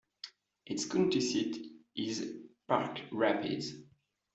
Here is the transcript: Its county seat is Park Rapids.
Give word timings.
Its 0.65 0.85
county 0.87 1.21
seat 1.21 1.63
is 1.95 2.35
Park 2.67 3.01
Rapids. 3.11 3.71